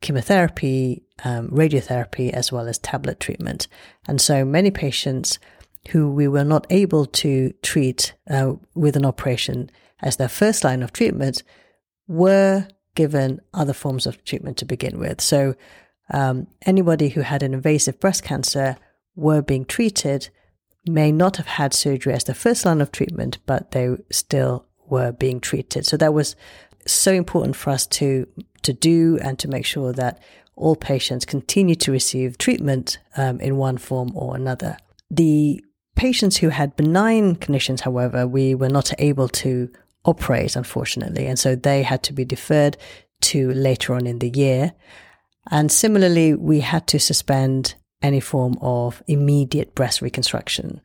chemotherapy, 0.00 1.02
um, 1.24 1.48
radiotherapy, 1.48 2.30
as 2.30 2.52
well 2.52 2.68
as 2.68 2.78
tablet 2.78 3.18
treatment. 3.18 3.66
And 4.06 4.20
so 4.20 4.44
many 4.44 4.70
patients 4.70 5.38
who 5.90 6.10
we 6.10 6.28
were 6.28 6.44
not 6.44 6.66
able 6.70 7.06
to 7.06 7.52
treat 7.62 8.14
uh, 8.30 8.54
with 8.74 8.96
an 8.96 9.04
operation 9.04 9.70
as 10.00 10.16
their 10.16 10.28
first 10.28 10.64
line 10.64 10.82
of 10.82 10.92
treatment 10.92 11.42
were 12.06 12.68
given 12.94 13.40
other 13.54 13.72
forms 13.72 14.06
of 14.06 14.24
treatment 14.24 14.56
to 14.58 14.64
begin 14.64 14.98
with. 14.98 15.20
So, 15.20 15.54
um, 16.10 16.46
anybody 16.62 17.10
who 17.10 17.20
had 17.20 17.42
an 17.42 17.52
invasive 17.52 18.00
breast 18.00 18.24
cancer 18.24 18.76
were 19.14 19.42
being 19.42 19.66
treated 19.66 20.30
may 20.86 21.12
not 21.12 21.36
have 21.36 21.46
had 21.46 21.74
surgery 21.74 22.14
as 22.14 22.24
the 22.24 22.34
first 22.34 22.64
line 22.64 22.80
of 22.80 22.90
treatment, 22.90 23.38
but 23.44 23.72
they 23.72 23.96
still 24.10 24.64
were 24.88 25.12
being 25.12 25.40
treated. 25.40 25.84
So 25.84 25.96
that 25.98 26.14
was 26.14 26.34
so 26.86 27.12
important 27.12 27.56
for 27.56 27.70
us 27.70 27.86
to 27.86 28.26
to 28.62 28.72
do 28.72 29.18
and 29.22 29.38
to 29.38 29.48
make 29.48 29.64
sure 29.64 29.92
that 29.92 30.20
all 30.56 30.74
patients 30.74 31.24
continue 31.24 31.76
to 31.76 31.92
receive 31.92 32.36
treatment 32.38 32.98
um, 33.16 33.40
in 33.40 33.56
one 33.56 33.78
form 33.78 34.10
or 34.14 34.34
another. 34.34 34.76
The 35.10 35.64
patients 35.98 36.36
who 36.36 36.48
had 36.48 36.76
benign 36.76 37.34
conditions, 37.34 37.80
however, 37.80 38.26
we 38.26 38.54
were 38.54 38.68
not 38.68 38.92
able 38.98 39.28
to 39.28 39.68
operate, 40.04 40.54
unfortunately. 40.54 41.26
And 41.26 41.38
so 41.38 41.56
they 41.56 41.82
had 41.82 42.04
to 42.04 42.12
be 42.12 42.24
deferred 42.24 42.76
to 43.22 43.52
later 43.52 43.94
on 43.94 44.06
in 44.06 44.20
the 44.20 44.30
year. 44.30 44.72
And 45.50 45.72
similarly, 45.72 46.34
we 46.34 46.60
had 46.60 46.86
to 46.88 47.00
suspend 47.00 47.74
any 48.00 48.20
form 48.20 48.56
of 48.60 49.02
immediate 49.08 49.74
breast 49.74 50.00
reconstruction. 50.00 50.80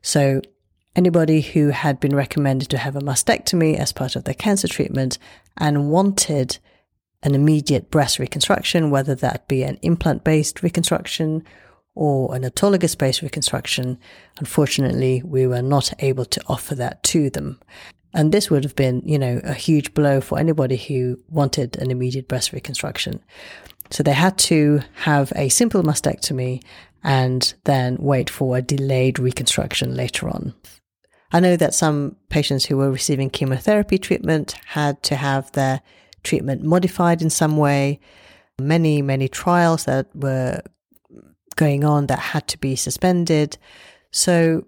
So 0.00 0.40
anybody 0.96 1.42
who 1.42 1.68
had 1.68 2.00
been 2.00 2.16
recommended 2.16 2.70
to 2.70 2.78
have 2.78 2.96
a 2.96 3.00
mastectomy 3.00 3.76
as 3.76 3.92
part 3.92 4.16
of 4.16 4.24
their 4.24 4.34
cancer 4.34 4.66
treatment 4.66 5.18
and 5.58 5.90
wanted 5.90 6.58
an 7.22 7.34
immediate 7.34 7.90
breast 7.90 8.18
reconstruction, 8.18 8.90
whether 8.90 9.14
that 9.16 9.46
be 9.46 9.62
an 9.62 9.78
implant 9.82 10.24
based 10.24 10.62
reconstruction 10.62 11.44
or 11.94 12.34
an 12.34 12.42
autologous 12.42 12.96
based 12.96 13.22
reconstruction, 13.22 13.98
unfortunately, 14.38 15.22
we 15.24 15.46
were 15.46 15.62
not 15.62 15.92
able 16.00 16.24
to 16.24 16.42
offer 16.46 16.74
that 16.74 17.02
to 17.04 17.30
them. 17.30 17.60
And 18.12 18.30
this 18.30 18.50
would 18.50 18.62
have 18.64 18.76
been, 18.76 19.02
you 19.04 19.18
know, 19.18 19.40
a 19.42 19.54
huge 19.54 19.92
blow 19.94 20.20
for 20.20 20.38
anybody 20.38 20.76
who 20.76 21.18
wanted 21.28 21.76
an 21.78 21.90
immediate 21.90 22.28
breast 22.28 22.52
reconstruction. 22.52 23.20
So 23.90 24.02
they 24.02 24.12
had 24.12 24.38
to 24.38 24.80
have 24.94 25.32
a 25.36 25.48
simple 25.48 25.82
mastectomy 25.82 26.62
and 27.02 27.52
then 27.64 27.96
wait 28.00 28.30
for 28.30 28.56
a 28.56 28.62
delayed 28.62 29.18
reconstruction 29.18 29.94
later 29.94 30.28
on. 30.28 30.54
I 31.32 31.40
know 31.40 31.56
that 31.56 31.74
some 31.74 32.16
patients 32.28 32.64
who 32.64 32.76
were 32.76 32.90
receiving 32.90 33.28
chemotherapy 33.28 33.98
treatment 33.98 34.54
had 34.66 35.02
to 35.04 35.16
have 35.16 35.50
their 35.52 35.82
treatment 36.22 36.62
modified 36.62 37.20
in 37.20 37.30
some 37.30 37.56
way. 37.56 38.00
Many, 38.60 39.02
many 39.02 39.26
trials 39.28 39.84
that 39.84 40.06
were 40.14 40.62
going 41.56 41.84
on 41.84 42.06
that 42.06 42.18
had 42.18 42.46
to 42.48 42.58
be 42.58 42.76
suspended. 42.76 43.58
So 44.10 44.64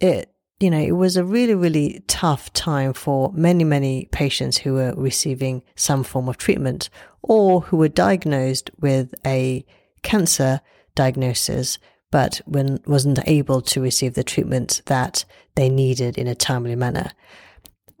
it, 0.00 0.34
you 0.60 0.70
know, 0.70 0.78
it 0.78 0.92
was 0.92 1.16
a 1.16 1.24
really, 1.24 1.54
really 1.54 2.02
tough 2.06 2.52
time 2.52 2.92
for 2.92 3.32
many, 3.32 3.64
many 3.64 4.08
patients 4.12 4.58
who 4.58 4.74
were 4.74 4.94
receiving 4.96 5.62
some 5.74 6.04
form 6.04 6.28
of 6.28 6.38
treatment 6.38 6.90
or 7.22 7.62
who 7.62 7.76
were 7.76 7.88
diagnosed 7.88 8.70
with 8.80 9.14
a 9.26 9.64
cancer 10.02 10.60
diagnosis, 10.94 11.78
but 12.10 12.40
when 12.46 12.80
wasn't 12.86 13.18
able 13.26 13.60
to 13.60 13.80
receive 13.80 14.14
the 14.14 14.24
treatment 14.24 14.82
that 14.86 15.24
they 15.56 15.68
needed 15.68 16.16
in 16.16 16.26
a 16.26 16.34
timely 16.34 16.76
manner. 16.76 17.10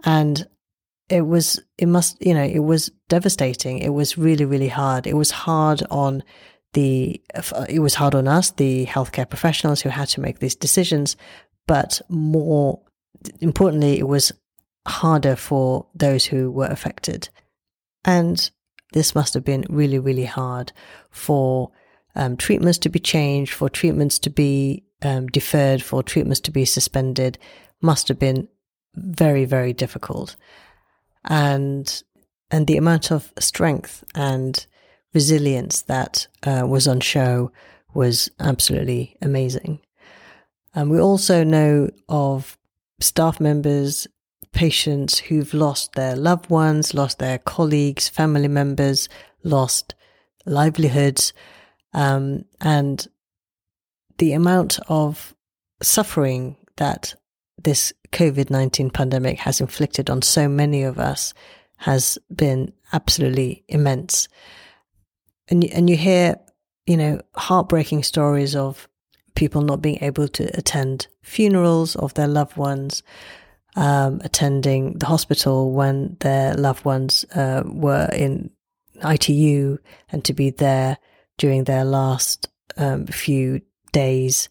And 0.04 0.46
it 1.08 1.22
was, 1.22 1.60
it 1.76 1.86
must, 1.86 2.24
you 2.24 2.34
know, 2.34 2.44
it 2.44 2.60
was 2.60 2.90
devastating. 3.08 3.78
It 3.78 3.90
was 3.90 4.16
really, 4.16 4.44
really 4.44 4.68
hard. 4.68 5.06
It 5.06 5.16
was 5.16 5.30
hard 5.30 5.82
on 5.90 6.22
the 6.74 7.20
it 7.68 7.80
was 7.80 7.94
hard 7.94 8.14
on 8.14 8.28
us, 8.28 8.50
the 8.50 8.86
healthcare 8.86 9.28
professionals 9.28 9.80
who 9.80 9.88
had 9.88 10.08
to 10.08 10.20
make 10.20 10.38
these 10.38 10.54
decisions, 10.54 11.16
but 11.66 12.00
more 12.08 12.80
importantly, 13.40 13.98
it 13.98 14.06
was 14.06 14.32
harder 14.86 15.36
for 15.36 15.86
those 15.94 16.26
who 16.26 16.50
were 16.50 16.66
affected. 16.66 17.28
And 18.04 18.50
this 18.92 19.14
must 19.14 19.34
have 19.34 19.44
been 19.44 19.64
really, 19.70 19.98
really 19.98 20.26
hard 20.26 20.72
for 21.10 21.72
um, 22.14 22.36
treatments 22.36 22.78
to 22.78 22.88
be 22.88 23.00
changed, 23.00 23.52
for 23.52 23.68
treatments 23.68 24.18
to 24.20 24.30
be 24.30 24.84
um, 25.02 25.26
deferred, 25.28 25.82
for 25.82 26.02
treatments 26.02 26.40
to 26.40 26.50
be 26.50 26.64
suspended. 26.64 27.38
Must 27.80 28.08
have 28.08 28.18
been 28.18 28.48
very, 28.94 29.44
very 29.44 29.72
difficult. 29.72 30.36
And 31.24 32.02
and 32.50 32.66
the 32.66 32.76
amount 32.76 33.10
of 33.10 33.32
strength 33.38 34.04
and 34.14 34.66
resilience 35.14 35.82
that 35.82 36.26
uh, 36.42 36.64
was 36.66 36.86
on 36.86 37.00
show 37.00 37.50
was 37.94 38.28
absolutely 38.40 39.16
amazing. 39.22 39.80
And 40.74 40.90
we 40.90 41.00
also 41.00 41.44
know 41.44 41.88
of 42.08 42.58
staff 43.00 43.40
members, 43.40 44.08
patients 44.52 45.18
who've 45.18 45.54
lost 45.54 45.92
their 45.92 46.16
loved 46.16 46.50
ones, 46.50 46.94
lost 46.94 47.18
their 47.18 47.38
colleagues, 47.38 48.08
family 48.08 48.48
members, 48.48 49.08
lost 49.44 49.94
livelihoods, 50.44 51.32
um, 51.92 52.44
and 52.60 53.06
the 54.18 54.32
amount 54.32 54.78
of 54.88 55.34
suffering 55.82 56.56
that 56.76 57.14
this 57.62 57.92
COVID 58.12 58.50
19 58.50 58.90
pandemic 58.90 59.38
has 59.38 59.60
inflicted 59.60 60.10
on 60.10 60.22
so 60.22 60.48
many 60.48 60.82
of 60.82 60.98
us 60.98 61.34
has 61.78 62.18
been 62.34 62.72
absolutely 62.92 63.64
immense 63.68 64.28
and 65.48 65.64
and 65.64 65.88
you 65.88 65.96
hear, 65.96 66.36
you 66.86 66.96
know, 66.96 67.20
heartbreaking 67.34 68.02
stories 68.02 68.56
of 68.56 68.88
people 69.34 69.62
not 69.62 69.82
being 69.82 69.98
able 70.00 70.28
to 70.28 70.44
attend 70.56 71.08
funerals 71.22 71.96
of 71.96 72.14
their 72.14 72.28
loved 72.28 72.56
ones, 72.56 73.02
um, 73.76 74.20
attending 74.24 74.98
the 74.98 75.06
hospital 75.06 75.72
when 75.72 76.16
their 76.20 76.54
loved 76.54 76.84
ones 76.84 77.24
uh, 77.34 77.62
were 77.66 78.08
in 78.12 78.50
ITU, 79.04 79.78
and 80.10 80.24
to 80.24 80.32
be 80.32 80.50
there 80.50 80.98
during 81.36 81.64
their 81.64 81.84
last 81.84 82.48
um, 82.76 83.06
few 83.06 83.60
days. 83.92 84.48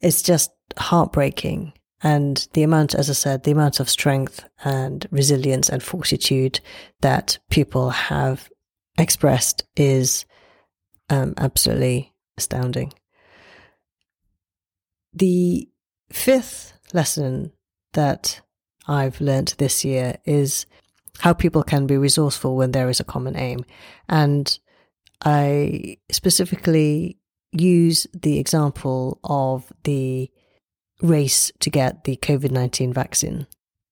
It's 0.00 0.22
just 0.22 0.50
heartbreaking. 0.76 1.72
And 2.02 2.48
the 2.54 2.64
amount, 2.64 2.94
as 2.96 3.08
I 3.08 3.12
said, 3.12 3.44
the 3.44 3.52
amount 3.52 3.78
of 3.78 3.88
strength 3.88 4.44
and 4.64 5.06
resilience 5.12 5.68
and 5.68 5.82
fortitude 5.82 6.58
that 7.00 7.38
people 7.48 7.90
have 7.90 8.50
expressed 8.98 9.64
is 9.76 10.24
um, 11.10 11.34
absolutely 11.36 12.12
astounding. 12.36 12.92
The 15.14 15.68
fifth 16.10 16.72
lesson 16.92 17.52
that 17.92 18.40
I've 18.86 19.20
learned 19.20 19.54
this 19.58 19.84
year 19.84 20.16
is 20.24 20.66
how 21.18 21.32
people 21.32 21.62
can 21.62 21.86
be 21.86 21.96
resourceful 21.96 22.56
when 22.56 22.72
there 22.72 22.88
is 22.88 23.00
a 23.00 23.04
common 23.04 23.36
aim. 23.36 23.64
And 24.08 24.58
I 25.24 25.98
specifically 26.10 27.18
use 27.52 28.06
the 28.14 28.38
example 28.38 29.20
of 29.22 29.72
the 29.84 30.30
race 31.02 31.52
to 31.60 31.70
get 31.70 32.04
the 32.04 32.16
COVID 32.16 32.50
19 32.50 32.92
vaccine 32.92 33.46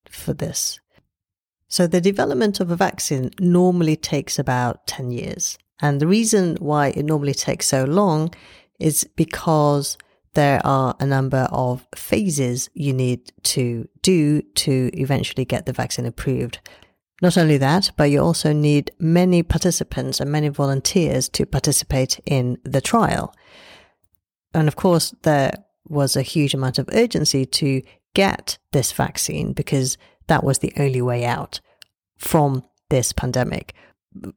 for 0.09 0.33
this. 0.33 0.81
So, 1.71 1.87
the 1.87 2.01
development 2.01 2.59
of 2.59 2.73
a 2.73 2.77
vaccine 2.77 3.31
normally 3.39 3.95
takes 3.95 4.41
about 4.41 4.89
10 4.89 5.13
years. 5.13 5.57
And 5.81 6.01
the 6.01 6.07
reason 6.07 6.57
why 6.57 6.89
it 6.89 7.05
normally 7.05 7.33
takes 7.33 7.69
so 7.69 7.85
long 7.85 8.35
is 8.81 9.09
because 9.15 9.97
there 10.35 10.61
are 10.65 10.97
a 10.99 11.07
number 11.07 11.49
of 11.53 11.87
phases 11.95 12.71
you 12.75 12.93
need 12.93 13.33
to 13.45 13.89
do 14.03 14.43
to 14.43 14.91
eventually 14.95 15.45
get 15.45 15.67
the 15.67 15.73
vaccine 15.73 16.07
approved. 16.07 16.59
Not 17.23 17.39
only 17.39 17.57
that, 17.59 17.93
but 17.97 18.11
you 18.11 18.21
also 18.21 18.53
need 18.53 18.91
many 18.99 19.45
participants 19.45 20.19
and 20.19 20.31
many 20.31 20.49
volunteers 20.49 21.29
to 21.31 21.47
participate 21.47 22.19
in 22.27 22.59
the 22.65 22.81
trial. 22.81 23.33
And 24.53 24.67
of 24.67 24.75
course, 24.75 25.15
there 25.23 25.53
was 25.87 26.17
a 26.17 26.23
huge 26.23 26.53
amount 26.53 26.79
of 26.79 26.89
urgency 26.93 27.47
to 27.47 27.83
get 28.15 28.59
this 28.73 28.91
vaccine 28.91 29.53
because 29.53 29.97
that 30.31 30.45
was 30.45 30.61
the 30.61 30.73
only 30.79 31.03
way 31.03 31.25
out 31.25 31.61
from 32.17 32.65
this 32.89 33.13
pandemic. 33.13 33.75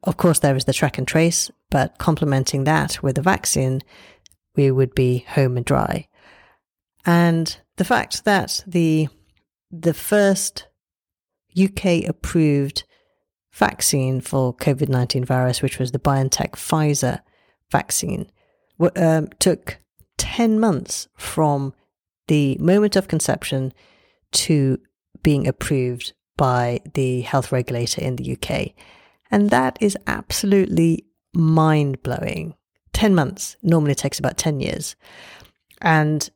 Of 0.02 0.16
course, 0.16 0.40
there 0.40 0.56
is 0.56 0.64
the 0.64 0.72
track 0.72 0.98
and 0.98 1.06
trace, 1.06 1.52
but 1.70 1.98
complementing 1.98 2.64
that 2.64 3.00
with 3.00 3.16
a 3.16 3.22
vaccine, 3.22 3.80
we 4.56 4.72
would 4.72 4.94
be 4.94 5.24
home 5.28 5.56
and 5.56 5.64
dry. 5.64 6.08
And 7.06 7.56
the 7.76 7.84
fact 7.84 8.24
that 8.24 8.64
the 8.66 9.08
the 9.70 9.94
first 9.94 10.66
UK 11.56 12.08
approved 12.08 12.82
vaccine 13.52 14.20
for 14.20 14.52
COVID 14.56 14.88
19 14.88 15.24
virus, 15.24 15.62
which 15.62 15.78
was 15.78 15.92
the 15.92 16.00
BioNTech 16.00 16.52
Pfizer 16.52 17.20
vaccine, 17.70 18.30
um, 18.96 19.28
took 19.38 19.78
10 20.18 20.58
months 20.58 21.06
from 21.16 21.72
the 22.26 22.56
moment 22.58 22.96
of 22.96 23.06
conception 23.06 23.72
to 24.32 24.78
being 25.22 25.46
approved 25.46 26.12
by 26.36 26.80
the 26.94 27.22
health 27.22 27.52
regulator 27.52 28.02
in 28.02 28.16
the 28.16 28.32
UK. 28.32 28.72
And 29.30 29.50
that 29.50 29.78
is 29.80 29.96
absolutely 30.06 31.06
mind 31.32 32.02
blowing. 32.02 32.54
10 32.92 33.14
months 33.14 33.56
normally 33.62 33.94
takes 33.94 34.18
about 34.18 34.36
10 34.36 34.60
years. 34.60 34.96
And, 35.80 36.28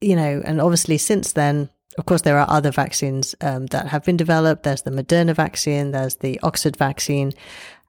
you 0.00 0.16
know, 0.16 0.42
and 0.44 0.60
obviously 0.60 0.98
since 0.98 1.32
then, 1.32 1.68
of 1.98 2.06
course, 2.06 2.22
there 2.22 2.38
are 2.38 2.50
other 2.50 2.70
vaccines 2.70 3.34
um, 3.40 3.66
that 3.66 3.86
have 3.86 4.04
been 4.04 4.16
developed. 4.16 4.64
There's 4.64 4.82
the 4.82 4.90
Moderna 4.90 5.34
vaccine, 5.34 5.92
there's 5.92 6.16
the 6.16 6.40
Oxford 6.42 6.76
vaccine, 6.76 7.32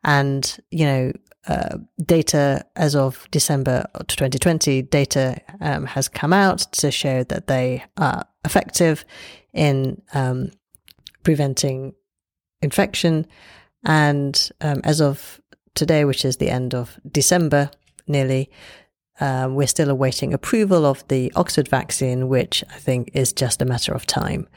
and 0.04 0.58
you 0.70 0.86
know, 0.86 1.12
uh, 1.48 1.78
data 2.04 2.66
as 2.76 2.96
of 2.96 3.28
December 3.32 3.86
2020, 4.08 4.84
data 4.84 5.38
um, 5.62 5.86
has 5.86 6.08
come 6.08 6.34
out 6.34 6.60
to 6.74 6.92
show 6.92 7.24
that 7.26 7.48
they 7.48 7.84
are 7.98 8.26
effective 8.46 9.04
in 9.54 10.02
um, 10.14 10.52
preventing 11.24 11.94
infection. 12.62 13.26
And 13.84 14.50
um, 14.62 14.82
as 14.84 15.02
of 15.02 15.42
today, 15.74 16.06
which 16.06 16.24
is 16.24 16.38
the 16.38 16.50
end 16.50 16.74
of 16.74 16.98
December, 17.10 17.70
nearly, 18.08 18.50
um, 19.20 19.56
we're 19.56 19.68
still 19.68 19.90
awaiting 19.90 20.34
approval 20.34 20.86
of 20.86 21.08
the 21.08 21.32
Oxford 21.36 21.68
vaccine, 21.68 22.28
which 22.28 22.64
I 22.70 22.78
think 22.78 23.12
is 23.14 23.34
just 23.34 23.62
a 23.62 23.66
matter 23.66 23.94
of 23.94 24.06
time. 24.06 24.48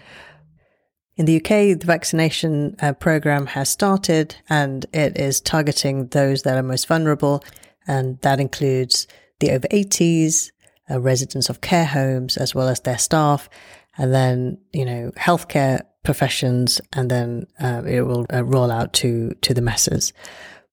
In 1.16 1.26
the 1.26 1.37
UK, 1.37 1.78
the 1.78 1.84
vaccination 1.84 2.76
uh, 2.80 2.93
program 2.93 3.47
has 3.47 3.69
started 3.69 4.36
and 4.49 4.86
it 4.93 5.19
is 5.19 5.41
targeting 5.41 6.06
those 6.08 6.43
that 6.43 6.56
are 6.56 6.62
most 6.62 6.86
vulnerable. 6.86 7.43
And 7.89 8.21
that 8.21 8.39
includes 8.39 9.08
the 9.41 9.50
over 9.50 9.67
80s, 9.69 10.52
uh, 10.91 11.00
residents 11.00 11.49
of 11.49 11.60
care 11.60 11.86
homes, 11.86 12.36
as 12.36 12.54
well 12.54 12.69
as 12.69 12.80
their 12.80 12.99
staff, 12.99 13.49
and 13.99 14.15
then, 14.15 14.58
you 14.73 14.84
know, 14.84 15.11
healthcare 15.17 15.82
professions, 16.04 16.80
and 16.93 17.11
then 17.11 17.47
uh, 17.61 17.82
it 17.87 18.02
will 18.02 18.25
uh, 18.32 18.45
roll 18.45 18.71
out 18.71 18.93
to, 18.95 19.34
to 19.43 19.52
the 19.52 19.61
masses. 19.61 20.13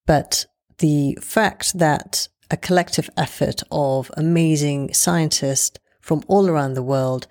But 0.05 0.45
the 0.77 1.17
fact 1.21 1.77
that 1.79 2.27
a 2.51 2.57
collective 2.57 3.09
effort 3.17 3.63
of 3.71 4.11
amazing 4.15 4.93
scientists 4.93 5.79
from 5.99 6.23
all 6.27 6.47
around 6.47 6.75
the 6.75 6.83
world 6.83 7.27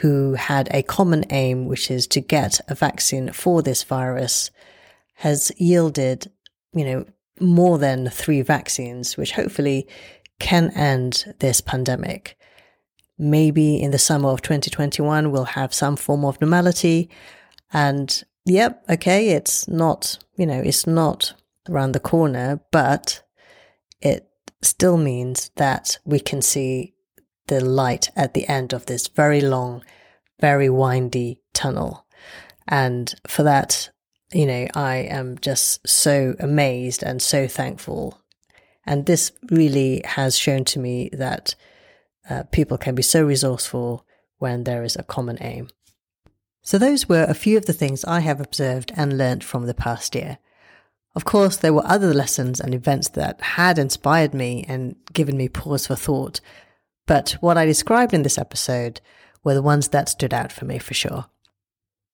who 0.00 0.34
had 0.34 0.68
a 0.70 0.82
common 0.82 1.24
aim, 1.30 1.66
which 1.66 1.90
is 1.90 2.06
to 2.06 2.20
get 2.20 2.60
a 2.68 2.74
vaccine 2.74 3.32
for 3.32 3.62
this 3.62 3.82
virus, 3.82 4.50
has 5.14 5.50
yielded, 5.56 6.30
you 6.72 6.84
know, 6.84 7.04
more 7.40 7.78
than 7.78 8.08
three 8.08 8.42
vaccines, 8.42 9.16
which 9.16 9.32
hopefully 9.32 9.88
can 10.38 10.70
end 10.70 11.34
this 11.40 11.60
pandemic. 11.60 12.38
Maybe 13.18 13.80
in 13.80 13.90
the 13.90 13.98
summer 13.98 14.28
of 14.28 14.42
2021, 14.42 15.30
we'll 15.30 15.44
have 15.44 15.72
some 15.72 15.96
form 15.96 16.24
of 16.24 16.40
normality. 16.40 17.08
And 17.72 18.22
yep, 18.44 18.84
okay, 18.88 19.30
it's 19.30 19.66
not, 19.68 20.18
you 20.36 20.46
know, 20.46 20.60
it's 20.60 20.86
not 20.86 21.32
around 21.68 21.92
the 21.92 22.00
corner, 22.00 22.60
but 22.70 23.22
it 24.00 24.28
still 24.62 24.96
means 24.96 25.50
that 25.56 25.98
we 26.04 26.20
can 26.20 26.42
see 26.42 26.94
the 27.46 27.64
light 27.64 28.10
at 28.16 28.34
the 28.34 28.46
end 28.48 28.72
of 28.72 28.86
this 28.86 29.08
very 29.08 29.40
long, 29.40 29.82
very 30.40 30.68
windy 30.68 31.40
tunnel. 31.52 32.06
And 32.68 33.14
for 33.26 33.42
that, 33.44 33.90
you 34.32 34.46
know, 34.46 34.66
I 34.74 34.96
am 34.96 35.38
just 35.40 35.86
so 35.88 36.34
amazed 36.40 37.02
and 37.02 37.22
so 37.22 37.46
thankful. 37.46 38.20
And 38.84 39.06
this 39.06 39.32
really 39.50 40.02
has 40.04 40.38
shown 40.38 40.64
to 40.66 40.78
me 40.78 41.10
that 41.12 41.54
uh, 42.28 42.44
people 42.50 42.78
can 42.78 42.94
be 42.94 43.02
so 43.02 43.24
resourceful 43.24 44.04
when 44.38 44.64
there 44.64 44.82
is 44.82 44.96
a 44.96 45.02
common 45.02 45.38
aim. 45.40 45.68
So, 46.62 46.78
those 46.78 47.08
were 47.08 47.24
a 47.28 47.34
few 47.34 47.56
of 47.56 47.66
the 47.66 47.72
things 47.72 48.04
I 48.04 48.20
have 48.20 48.40
observed 48.40 48.92
and 48.96 49.16
learnt 49.16 49.44
from 49.44 49.66
the 49.66 49.74
past 49.74 50.14
year. 50.14 50.38
Of 51.14 51.24
course, 51.24 51.56
there 51.56 51.72
were 51.72 51.86
other 51.86 52.12
lessons 52.12 52.60
and 52.60 52.74
events 52.74 53.10
that 53.10 53.40
had 53.40 53.78
inspired 53.78 54.34
me 54.34 54.64
and 54.68 54.96
given 55.12 55.36
me 55.36 55.48
pause 55.48 55.86
for 55.86 55.94
thought, 55.94 56.40
but 57.06 57.36
what 57.40 57.56
I 57.56 57.64
described 57.64 58.12
in 58.12 58.22
this 58.22 58.36
episode 58.36 59.00
were 59.44 59.54
the 59.54 59.62
ones 59.62 59.88
that 59.88 60.08
stood 60.08 60.34
out 60.34 60.52
for 60.52 60.64
me 60.64 60.78
for 60.78 60.92
sure. 60.92 61.26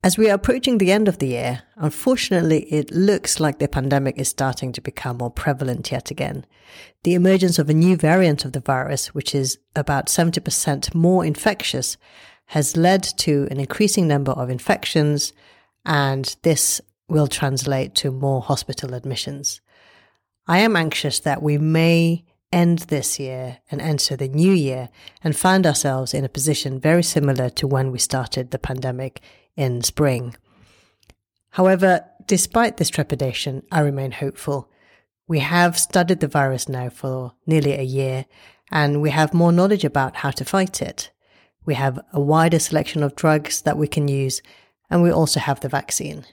As 0.05 0.19
we 0.19 0.29
are 0.29 0.35
approaching 0.35 0.79
the 0.79 0.91
end 0.91 1.07
of 1.07 1.19
the 1.19 1.29
year, 1.29 1.63
unfortunately, 1.77 2.65
it 2.73 2.91
looks 2.91 3.39
like 3.39 3.61
the 3.61 3.69
pandemic 3.69 4.19
is 4.19 4.29
starting 4.29 4.73
to 4.73 4.81
become 4.81 5.19
more 5.19 5.31
prevalent 5.31 5.93
yet 5.93 6.11
again. 6.11 6.45
The 7.05 7.15
emergence 7.15 7.57
of 7.61 7.71
a 7.71 7.75
new 7.75 7.97
variant 7.97 8.45
of 8.45 8.53
the 8.53 8.59
virus, 8.59 9.15
which 9.15 9.33
is 9.33 9.59
about 9.77 10.07
70% 10.07 10.93
more 10.93 11.25
infectious, 11.25 11.97
has 12.47 12.77
led 12.77 13.05
to 13.19 13.47
an 13.53 13.61
increasing 13.61 14.09
number 14.09 14.33
of 14.33 14.51
infections, 14.51 15.33
and 15.85 16.35
this 16.43 16.81
will 17.09 17.29
translate 17.29 17.95
to 17.95 18.11
more 18.11 18.43
hospital 18.43 18.95
admissions. 18.95 19.61
I 20.49 20.59
am 20.59 20.75
anxious 20.75 21.21
that 21.21 21.45
we 21.45 21.59
may 21.59 22.25
end 22.51 22.81
this 22.81 23.21
year 23.21 23.59
and 23.71 23.81
enter 23.81 24.17
the 24.17 24.27
new 24.27 24.53
year 24.53 24.89
and 25.23 25.37
find 25.37 25.65
ourselves 25.65 26.13
in 26.13 26.25
a 26.25 26.29
position 26.29 26.81
very 26.81 27.05
similar 27.05 27.49
to 27.51 27.69
when 27.69 27.93
we 27.93 27.99
started 28.01 28.51
the 28.51 28.59
pandemic 28.59 29.23
in 29.57 29.83
spring. 29.83 30.37
However, 31.51 32.05
despite 32.27 32.77
this 32.77 32.91
trepidation, 32.91 33.63
I 33.71 33.81
remain 33.81 34.13
hopeful. 34.13 34.71
We 35.29 35.41
have 35.41 35.79
studied 35.79 36.21
the 36.21 36.29
virus 36.29 36.69
now 36.69 36.89
for 36.89 37.33
nearly 37.47 37.73
a 37.73 37.83
year 37.83 38.27
and 38.71 39.03
we 39.03 39.11
have 39.11 39.35
more 39.35 39.53
knowledge 39.53 39.85
about 39.85 40.17
how 40.17 40.31
to 40.31 40.45
fight 40.45 40.81
it. 40.81 41.11
We 41.65 41.75
have 41.75 42.01
a 42.13 42.21
wider 42.21 42.59
selection 42.59 43.03
of 43.03 43.15
drugs 43.15 43.63
that 43.63 43.77
we 43.77 43.87
can 43.87 44.09
use 44.09 44.43
and 44.91 45.03
we 45.03 45.11
also 45.11 45.41
have 45.41 45.61
the 45.61 45.69
vaccine. 45.69 46.25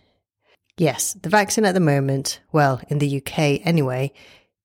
Yes, 0.78 1.14
the 1.14 1.30
vaccine 1.30 1.66
at 1.66 1.74
the 1.74 1.82
moment, 1.82 2.40
well, 2.52 2.82
in 2.88 3.00
the 3.00 3.18
UK 3.18 3.66
anyway, 3.66 4.14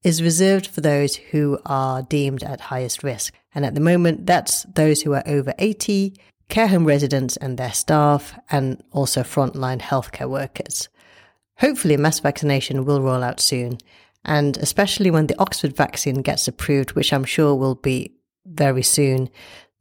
is 0.05 0.23
reserved 0.23 0.69
for 0.69 0.81
those 0.81 1.17
who 1.17 1.59
are 1.67 2.03
deemed 2.03 2.45
at 2.45 2.61
highest 2.61 3.03
risk. 3.03 3.35
And 3.55 3.65
at 3.65 3.75
the 3.75 3.81
moment, 3.81 4.27
that's 4.27 4.63
those 4.65 5.03
who 5.03 5.15
are 5.15 5.25
over 5.27 5.55
80, 5.59 6.15
care 6.49 6.69
home 6.69 6.85
residents 6.85 7.37
and 7.37 7.59
their 7.59 7.73
staff, 7.73 8.39
and 8.51 8.83
also 8.93 9.23
frontline 9.23 9.81
healthcare 9.81 10.29
workers. 10.29 10.89
Hopefully, 11.59 11.97
mass 11.97 12.21
vaccination 12.21 12.85
will 12.85 13.01
roll 13.01 13.23
out 13.23 13.41
soon, 13.41 13.79
and 14.25 14.57
especially 14.59 15.11
when 15.11 15.27
the 15.27 15.39
Oxford 15.39 15.77
vaccine 15.77 16.23
gets 16.23 16.49
approved, 16.49 16.93
which 16.93 17.13
I'm 17.13 17.25
sure 17.25 17.55
will 17.55 17.77
be 17.77 18.15
very 18.47 18.83
soon, 18.83 19.31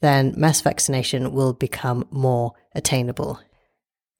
then 0.01 0.33
mass 0.37 0.61
vaccination 0.61 1.31
will 1.31 1.53
become 1.53 2.07
more 2.11 2.53
attainable. 2.75 3.39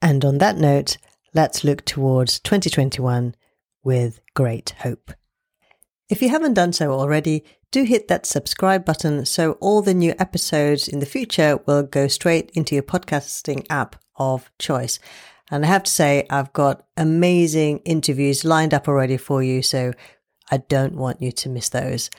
And 0.00 0.24
on 0.24 0.38
that 0.38 0.56
note, 0.56 0.96
let's 1.34 1.64
look 1.64 1.84
towards 1.84 2.40
2021 2.40 3.34
with 3.82 4.20
great 4.34 4.74
hope. 4.78 5.12
If 6.10 6.20
you 6.20 6.28
haven't 6.28 6.54
done 6.54 6.72
so 6.74 6.92
already, 6.92 7.44
do 7.70 7.84
hit 7.84 8.08
that 8.08 8.26
subscribe 8.26 8.84
button 8.84 9.24
so 9.24 9.52
all 9.52 9.80
the 9.80 9.94
new 9.94 10.14
episodes 10.18 10.86
in 10.86 10.98
the 10.98 11.06
future 11.06 11.58
will 11.66 11.82
go 11.82 12.08
straight 12.08 12.50
into 12.54 12.74
your 12.74 12.82
podcasting 12.82 13.66
app 13.70 13.96
of 14.16 14.50
choice. 14.58 14.98
And 15.50 15.64
I 15.64 15.68
have 15.68 15.84
to 15.84 15.90
say, 15.90 16.26
I've 16.28 16.52
got 16.52 16.86
amazing 16.96 17.78
interviews 17.78 18.44
lined 18.44 18.74
up 18.74 18.86
already 18.86 19.16
for 19.16 19.42
you. 19.42 19.62
So 19.62 19.92
I 20.50 20.58
don't 20.58 20.94
want 20.94 21.22
you 21.22 21.32
to 21.32 21.48
miss 21.48 21.70
those. 21.70 22.10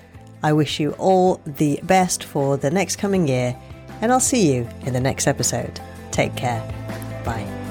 I 0.41 0.54
wish 0.54 0.80
you 0.80 0.91
all 0.91 1.41
the 1.45 1.82
best 1.84 2.23
for 2.23 2.56
the 2.56 2.71
next 2.71 2.95
coming 2.95 3.28
year, 3.28 3.54
and 4.02 4.10
I'll 4.12 4.19
see 4.21 4.54
you 4.54 4.69
in 4.86 4.93
the 4.93 5.02
next 5.02 5.28
episode. 5.28 5.82
Take 6.12 6.38
care. 6.38 6.62
Bye. 7.26 7.66